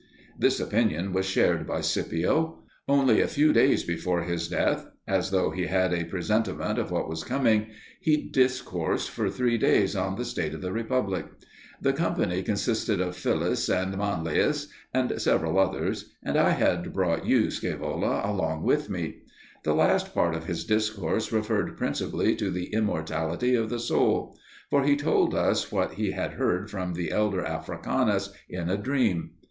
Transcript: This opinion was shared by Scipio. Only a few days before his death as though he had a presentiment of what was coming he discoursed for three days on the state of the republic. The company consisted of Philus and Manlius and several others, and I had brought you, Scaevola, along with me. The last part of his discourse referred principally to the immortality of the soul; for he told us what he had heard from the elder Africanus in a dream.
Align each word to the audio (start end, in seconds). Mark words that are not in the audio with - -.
This 0.35 0.59
opinion 0.59 1.13
was 1.13 1.27
shared 1.27 1.67
by 1.67 1.81
Scipio. 1.81 2.63
Only 2.87 3.21
a 3.21 3.27
few 3.27 3.53
days 3.53 3.83
before 3.83 4.23
his 4.23 4.47
death 4.47 4.87
as 5.07 5.29
though 5.29 5.51
he 5.51 5.67
had 5.67 5.93
a 5.93 6.05
presentiment 6.05 6.79
of 6.79 6.89
what 6.89 7.07
was 7.07 7.23
coming 7.23 7.67
he 7.99 8.27
discoursed 8.31 9.11
for 9.11 9.29
three 9.29 9.59
days 9.59 9.95
on 9.95 10.15
the 10.15 10.25
state 10.25 10.55
of 10.55 10.61
the 10.61 10.71
republic. 10.71 11.27
The 11.79 11.93
company 11.93 12.41
consisted 12.41 12.99
of 12.99 13.15
Philus 13.15 13.69
and 13.69 13.95
Manlius 13.95 14.69
and 14.91 15.21
several 15.21 15.59
others, 15.59 16.11
and 16.23 16.35
I 16.35 16.49
had 16.49 16.93
brought 16.93 17.27
you, 17.27 17.51
Scaevola, 17.51 18.27
along 18.27 18.63
with 18.63 18.89
me. 18.89 19.17
The 19.63 19.75
last 19.75 20.15
part 20.15 20.33
of 20.33 20.45
his 20.45 20.63
discourse 20.65 21.31
referred 21.31 21.77
principally 21.77 22.35
to 22.37 22.49
the 22.49 22.73
immortality 22.73 23.53
of 23.53 23.69
the 23.69 23.77
soul; 23.79 24.35
for 24.71 24.83
he 24.83 24.95
told 24.95 25.35
us 25.35 25.71
what 25.71 25.93
he 25.93 26.09
had 26.09 26.31
heard 26.33 26.71
from 26.71 26.95
the 26.95 27.11
elder 27.11 27.45
Africanus 27.45 28.31
in 28.49 28.67
a 28.67 28.77
dream. 28.77 29.33